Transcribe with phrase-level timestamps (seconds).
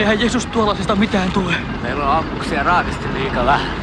[0.00, 1.54] Eihän Jeesus tuollaisesta mitään tule.
[1.82, 3.04] Meillä on ammuksia raadisti
[3.34, 3.76] vähän.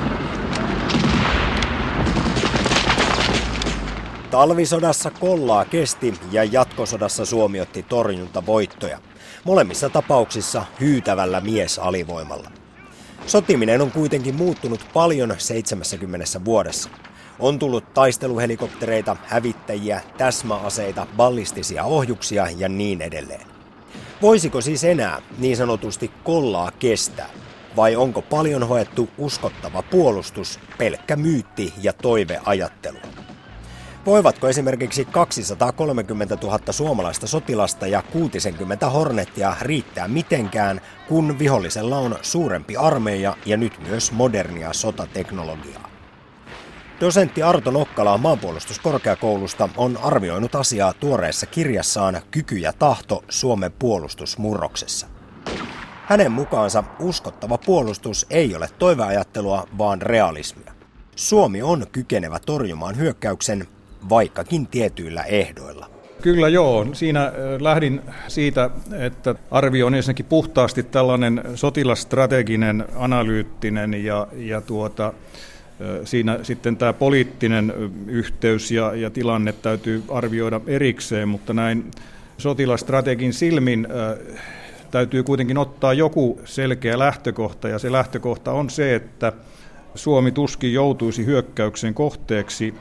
[4.32, 9.00] Talvisodassa kollaa kesti ja jatkosodassa Suomi otti torjunta voittoja.
[9.44, 12.52] Molemmissa tapauksissa hyytävällä miesalivoimalla.
[13.27, 16.90] Sotiminen on kuitenkin muuttunut paljon 70 vuodessa.
[17.40, 23.56] On tullut taisteluhelikoptereita, hävittäjiä, täsmäaseita, ballistisia ohjuksia ja niin edelleen.
[24.21, 27.30] Voisiko siis enää niin sanotusti kollaa kestää?
[27.75, 32.98] Vai onko paljon hoettu uskottava puolustus pelkkä myytti ja toiveajattelu?
[34.05, 42.77] Voivatko esimerkiksi 230 000 suomalaista sotilasta ja 60 hornettia riittää mitenkään, kun vihollisella on suurempi
[42.77, 45.97] armeija ja nyt myös modernia sotateknologiaa?
[47.02, 55.08] Dosentti Arto Nokkala maanpuolustuskorkeakoulusta on arvioinut asiaa tuoreessa kirjassaan Kyky ja tahto Suomen puolustusmurroksessa.
[56.06, 60.73] Hänen mukaansa uskottava puolustus ei ole toiveajattelua, vaan realismia.
[61.16, 63.67] Suomi on kykenevä torjumaan hyökkäyksen,
[64.09, 65.89] vaikkakin tietyillä ehdoilla.
[66.22, 66.88] Kyllä joo.
[66.94, 75.14] Siinä lähdin siitä, että arvio on ensinnäkin puhtaasti tällainen sotilastrateginen, analyyttinen ja, ja tuota,
[76.03, 77.73] Siinä sitten tämä poliittinen
[78.08, 81.92] yhteys ja, ja tilanne täytyy arvioida erikseen, mutta näin
[82.38, 83.88] sotilastrategin silmin
[84.92, 89.33] täytyy kuitenkin ottaa joku selkeä lähtökohta, ja se lähtökohta on se, että
[89.95, 92.73] Suomi tuskin joutuisi hyökkäyksen kohteeksi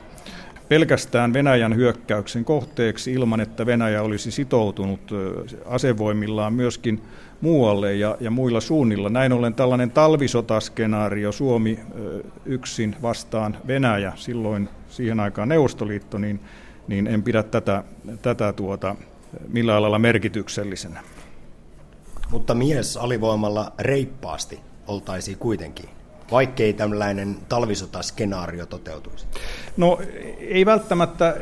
[0.69, 5.11] pelkästään Venäjän hyökkäyksen kohteeksi ilman, että Venäjä olisi sitoutunut
[5.65, 7.01] asevoimillaan myöskin
[7.41, 9.09] muualle ja, ja muilla suunnilla.
[9.09, 11.79] Näin ollen tällainen talvisotaskenaario Suomi
[12.45, 16.39] yksin vastaan Venäjä, silloin siihen aikaan Neuvostoliitto, niin,
[16.87, 17.83] niin en pidä tätä,
[18.21, 18.95] tätä tuota,
[19.47, 21.03] millään lailla merkityksellisenä.
[22.31, 25.89] Mutta mies alivoimalla reippaasti oltaisiin kuitenkin
[26.31, 29.27] vaikkei tällainen talvisotaskenaario toteutuisi?
[29.77, 29.99] No
[30.39, 31.37] ei välttämättä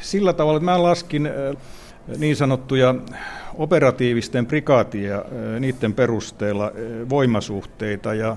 [0.00, 1.30] sillä tavalla, että mä laskin
[2.18, 2.94] niin sanottuja
[3.54, 5.24] operatiivisten prikaatia,
[5.60, 6.72] niiden perusteella
[7.08, 8.36] voimasuhteita ja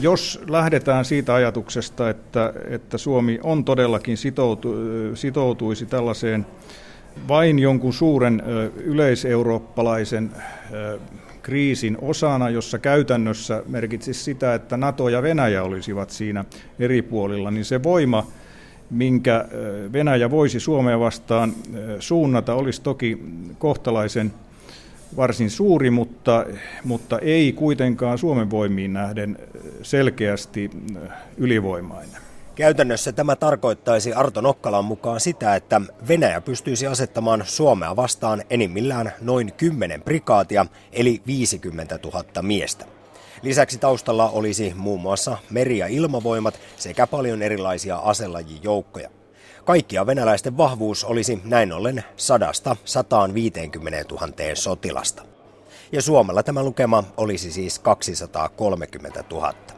[0.00, 4.74] jos lähdetään siitä ajatuksesta, että, että Suomi on todellakin sitoutu,
[5.14, 6.46] sitoutuisi tällaiseen
[7.28, 8.42] vain jonkun suuren
[8.76, 10.30] yleiseurooppalaisen
[11.48, 16.44] kriisin osana, jossa käytännössä merkitsisi sitä, että NATO ja Venäjä olisivat siinä
[16.78, 18.26] eri puolilla, niin se voima,
[18.90, 19.44] minkä
[19.92, 21.52] Venäjä voisi Suomea vastaan
[22.00, 23.22] suunnata, olisi toki
[23.58, 24.32] kohtalaisen
[25.16, 26.46] varsin suuri, mutta,
[26.84, 29.38] mutta ei kuitenkaan Suomen voimiin nähden
[29.82, 30.70] selkeästi
[31.36, 32.27] ylivoimainen.
[32.58, 39.52] Käytännössä tämä tarkoittaisi Arto Nokkalan mukaan sitä, että Venäjä pystyisi asettamaan Suomea vastaan enimmillään noin
[39.52, 42.84] 10 prikaatia, eli 50 000 miestä.
[43.42, 49.10] Lisäksi taustalla olisi muun muassa meri- ja ilmavoimat sekä paljon erilaisia aselajijoukkoja.
[49.64, 55.22] Kaikkia venäläisten vahvuus olisi näin ollen sadasta 150 000 sotilasta.
[55.92, 59.77] Ja Suomella tämä lukema olisi siis 230 000.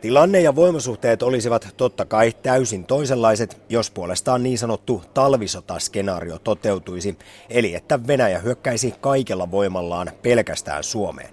[0.00, 7.18] Tilanne ja voimasuhteet olisivat totta kai täysin toisenlaiset, jos puolestaan niin sanottu talvisotaskenaario toteutuisi,
[7.50, 11.30] eli että Venäjä hyökkäisi kaikella voimallaan pelkästään Suomeen.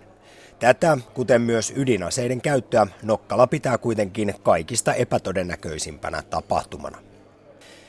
[0.60, 6.98] Tätä, kuten myös ydinaseiden käyttöä, Nokkala pitää kuitenkin kaikista epätodennäköisimpänä tapahtumana.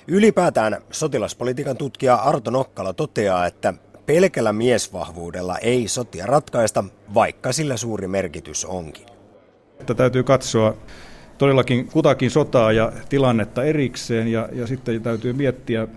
[0.09, 3.75] Ylipäätään sotilaspolitiikan tutkija Arto Nokkala toteaa, että
[4.07, 9.16] pelkällä miesvahvuudella ei sotia ratkaista, vaikka sillä suuri merkitys onkin.
[9.81, 10.77] Että täytyy katsoa
[11.39, 15.89] todellakin kutakin sotaa ja tilannetta erikseen ja, ja sitten täytyy miettiä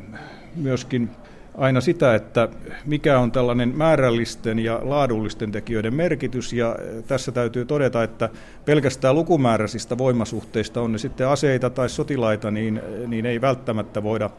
[0.56, 1.10] myöskin
[1.58, 2.50] aina sitä, että
[2.86, 6.54] mikä on tällainen määrällisten ja laadullisten tekijöiden merkitys.
[6.54, 6.76] Ja
[7.08, 8.30] tässä täytyy todeta, että
[8.66, 14.30] pelkästään lukumääräisistä voimasuhteista on ne sitten aseita tai sotilaita, niin, niin ei välttämättä voida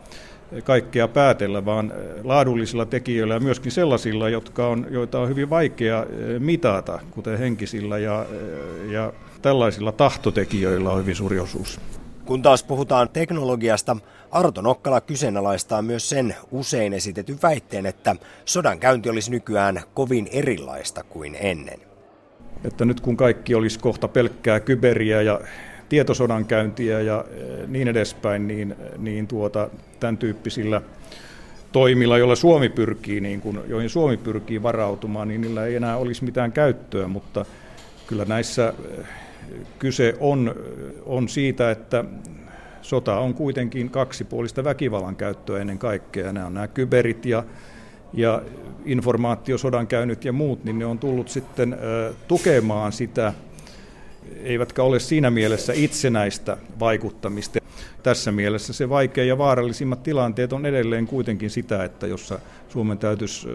[0.64, 1.92] kaikkea päätellä, vaan
[2.24, 6.06] laadullisilla tekijöillä ja myöskin sellaisilla, jotka on, joita on hyvin vaikea
[6.38, 8.26] mitata, kuten henkisillä ja,
[8.90, 11.80] ja tällaisilla tahtotekijöillä on hyvin suuri osuus.
[12.24, 13.96] Kun taas puhutaan teknologiasta,
[14.30, 21.02] Arto Nokkala kyseenalaistaa myös sen usein esitetyn väitteen, että sodan käynti olisi nykyään kovin erilaista
[21.02, 21.80] kuin ennen.
[22.64, 25.40] Että nyt kun kaikki olisi kohta pelkkää kyberiä ja
[25.88, 29.70] tietosodan käyntiä ja eh, niin edespäin, niin, niin tuota,
[30.00, 30.82] tämän tyyppisillä
[31.72, 36.24] toimilla, joilla Suomi pyrkii, niin kuin, joihin Suomi pyrkii varautumaan, niin niillä ei enää olisi
[36.24, 37.44] mitään käyttöä, mutta
[38.06, 39.06] kyllä näissä eh,
[39.78, 40.54] kyse on,
[41.06, 42.04] on siitä, että
[42.82, 46.32] sota on kuitenkin kaksipuolista väkivallan käyttöä ennen kaikkea.
[46.32, 47.44] Nämä on nämä kyberit ja,
[48.12, 48.42] ja
[48.84, 51.76] informaatiosodankäynnit ja muut, niin ne on tullut sitten
[52.28, 53.32] tukemaan sitä,
[54.42, 57.60] eivätkä ole siinä mielessä itsenäistä vaikuttamista.
[58.02, 62.38] Tässä mielessä se vaikea ja vaarallisimmat tilanteet on edelleen kuitenkin sitä, että jossa
[62.68, 63.48] Suomen täytyisi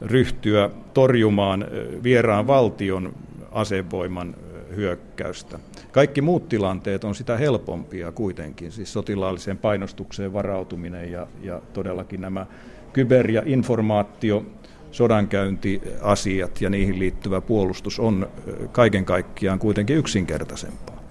[0.00, 1.66] ryhtyä torjumaan
[2.02, 3.14] vieraan valtion
[3.52, 4.34] asevoiman
[4.76, 5.58] hyökkäystä.
[5.92, 12.46] Kaikki muut tilanteet on sitä helpompia kuitenkin, siis sotilaalliseen painostukseen varautuminen ja, ja todellakin nämä
[12.92, 14.46] kyber- ja informaatio
[14.90, 18.28] sodankäyntiasiat ja niihin liittyvä puolustus on
[18.72, 21.04] kaiken kaikkiaan kuitenkin yksinkertaisempaa.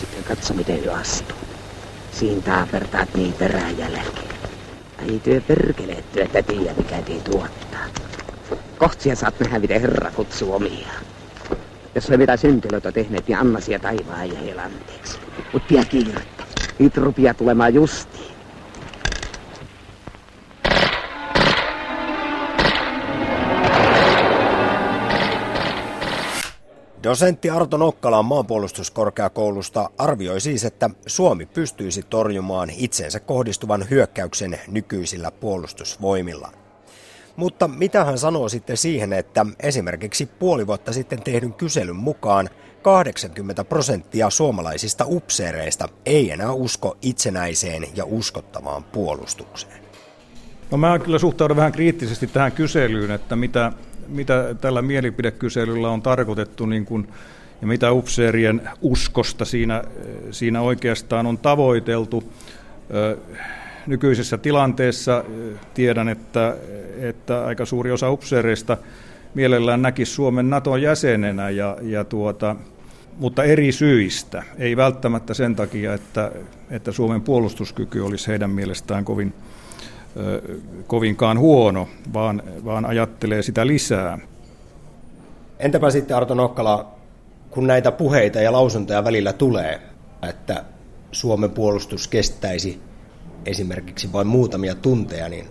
[0.00, 1.38] Sitten katso miten jo astuu.
[2.12, 4.28] Siinä taapertaat niin perään jälkeen.
[5.08, 7.67] Ei työ perkeleetty, että tiedä mikä tii tuottaa.
[8.78, 11.04] Kohtsia saat nähdä, miten Herra kutsuu omiaan.
[11.94, 15.18] Jos on mitä syntelöitä tehneet, niin anna sieltä taivaan ja heillä anteeksi.
[15.52, 16.44] Mut pidä kiirettä.
[16.78, 18.32] Niitä rupia tulemaan justiin.
[27.02, 36.67] Dosentti Arto Nokkala maanpuolustuskorkeakoulusta arvioi siis, että Suomi pystyisi torjumaan itseensä kohdistuvan hyökkäyksen nykyisillä puolustusvoimilla.
[37.38, 42.48] Mutta mitä hän sanoo sitten siihen, että esimerkiksi puoli vuotta sitten tehdyn kyselyn mukaan
[42.82, 49.82] 80 prosenttia suomalaisista upseereista ei enää usko itsenäiseen ja uskottavaan puolustukseen?
[50.70, 53.72] No mä kyllä suhtaudun vähän kriittisesti tähän kyselyyn, että mitä,
[54.08, 57.08] mitä tällä mielipidekyselyllä on tarkoitettu niin kuin,
[57.60, 59.84] ja mitä upseerien uskosta siinä,
[60.30, 62.32] siinä oikeastaan on tavoiteltu
[63.88, 65.24] nykyisessä tilanteessa
[65.74, 66.56] tiedän, että,
[67.00, 68.76] että aika suuri osa upseereista
[69.34, 72.56] mielellään näkisi Suomen Naton jäsenenä, ja, ja tuota,
[73.18, 74.42] mutta eri syistä.
[74.58, 76.32] Ei välttämättä sen takia, että,
[76.70, 79.34] että Suomen puolustuskyky olisi heidän mielestään kovin,
[80.86, 84.18] kovinkaan huono, vaan, vaan ajattelee sitä lisää.
[85.58, 86.94] Entäpä sitten Arto Nokkala,
[87.50, 89.80] kun näitä puheita ja lausuntoja välillä tulee,
[90.28, 90.64] että
[91.12, 92.87] Suomen puolustus kestäisi
[93.46, 95.46] esimerkiksi vain muutamia tunteja, niin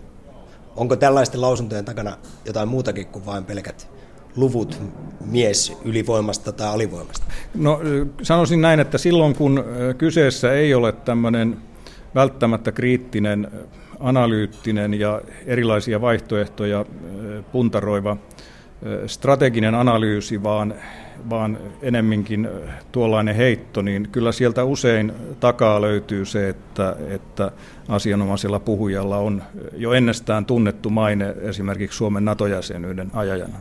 [0.75, 3.89] onko tällaisten lausuntojen takana jotain muutakin kuin vain pelkät
[4.35, 4.81] luvut
[5.25, 7.25] mies ylivoimasta tai alivoimasta?
[7.55, 7.79] No
[8.21, 9.63] sanoisin näin, että silloin kun
[9.97, 11.57] kyseessä ei ole tämmöinen
[12.15, 13.51] välttämättä kriittinen,
[13.99, 16.85] analyyttinen ja erilaisia vaihtoehtoja
[17.51, 18.17] puntaroiva
[19.07, 20.73] strateginen analyysi, vaan
[21.29, 22.49] vaan enemminkin
[22.91, 27.51] tuollainen heitto, niin kyllä sieltä usein takaa löytyy se, että, että
[27.89, 29.43] asianomaisella puhujalla on
[29.73, 33.57] jo ennestään tunnettu maine esimerkiksi Suomen NATO-jäsenyyden ajajana.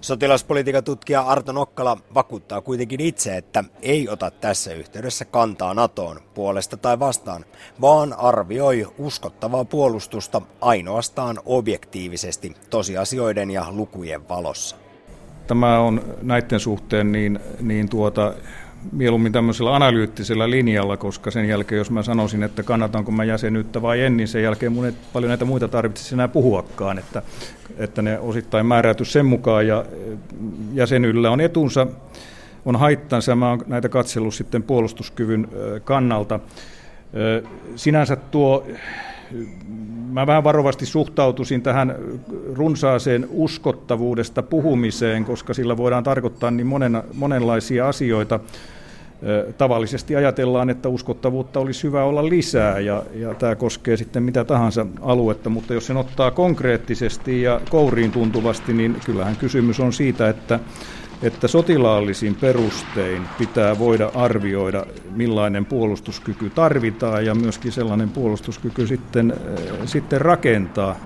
[0.00, 6.76] Sotilaspolitiikan tutkija Arto Nokkala vakuuttaa kuitenkin itse, että ei ota tässä yhteydessä kantaa NATOon puolesta
[6.76, 7.44] tai vastaan,
[7.80, 14.76] vaan arvioi uskottavaa puolustusta ainoastaan objektiivisesti tosiasioiden ja lukujen valossa.
[15.46, 18.34] Tämä on näiden suhteen niin, niin tuota,
[18.92, 24.02] mieluummin tämmöisellä analyyttisellä linjalla, koska sen jälkeen, jos mä sanoisin, että kannatanko mä jäsenyyttä vai
[24.02, 27.22] en, niin sen jälkeen mun ei paljon näitä muita tarvitsisi enää puhuakaan, että,
[27.78, 29.84] että ne osittain määräyty sen mukaan ja
[30.72, 31.86] jäsenyydellä on etunsa,
[32.64, 33.36] on haittansa.
[33.36, 35.48] Mä oon näitä katsellut sitten puolustuskyvyn
[35.84, 36.40] kannalta.
[37.76, 38.66] Sinänsä tuo
[40.10, 41.96] mä vähän varovasti suhtautuisin tähän
[42.54, 48.40] runsaaseen uskottavuudesta puhumiseen, koska sillä voidaan tarkoittaa niin monen, monenlaisia asioita.
[49.58, 54.86] Tavallisesti ajatellaan, että uskottavuutta olisi hyvä olla lisää ja, ja tämä koskee sitten mitä tahansa
[55.00, 60.60] aluetta, mutta jos sen ottaa konkreettisesti ja kouriin tuntuvasti, niin kyllähän kysymys on siitä, että
[61.22, 69.34] että sotilaallisin perustein pitää voida arvioida, millainen puolustuskyky tarvitaan ja myöskin sellainen puolustuskyky sitten,
[69.84, 70.96] sitten rakentaa.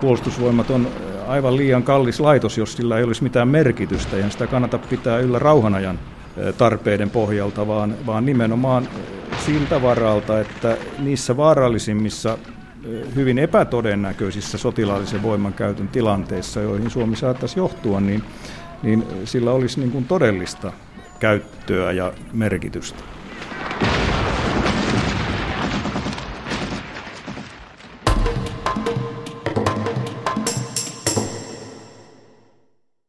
[0.00, 0.88] Puolustusvoimat on
[1.26, 5.38] aivan liian kallis laitos, jos sillä ei olisi mitään merkitystä ja sitä kannata pitää yllä
[5.38, 5.98] rauhanajan
[6.58, 8.88] tarpeiden pohjalta, vaan, vaan nimenomaan
[9.46, 12.38] siltä varalta, että niissä vaarallisimmissa
[13.14, 18.22] hyvin epätodennäköisissä sotilaallisen voimankäytön tilanteissa, joihin Suomi saattaisi johtua, niin,
[18.82, 20.72] niin sillä olisi niin kuin todellista
[21.20, 23.17] käyttöä ja merkitystä.